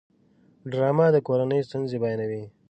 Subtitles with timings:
[0.71, 2.43] ډرامه د کورنۍ ستونزې بیانوي